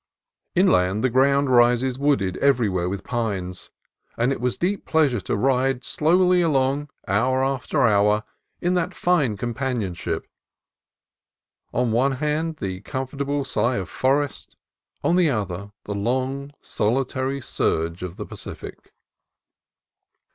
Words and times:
Inland 0.55 1.03
the 1.03 1.11
ground 1.11 1.51
rises 1.51 1.99
wooded 1.99 2.35
everywhere 2.37 2.89
with 2.89 3.03
pines; 3.03 3.69
and 4.17 4.31
it 4.31 4.41
was 4.41 4.57
deep 4.57 4.83
pleasure 4.83 5.19
to 5.21 5.35
ride 5.37 5.83
slowly 5.83 6.41
along, 6.41 6.89
hour 7.07 7.43
after 7.43 7.83
hour, 7.83 8.23
in 8.59 8.73
that 8.73 8.95
fine 8.95 9.37
companionship; 9.37 10.25
on 11.71 11.91
one 11.91 12.13
hand 12.13 12.57
the 12.57 12.79
comfort 12.81 13.21
able 13.21 13.45
sigh 13.45 13.75
of 13.75 13.89
forest, 13.89 14.55
on 15.03 15.17
the 15.17 15.29
other 15.29 15.71
the 15.83 15.93
long, 15.93 16.51
solitary 16.61 17.39
surge 17.39 18.01
of 18.01 18.15
the 18.15 18.25
Pacific. 18.25 18.91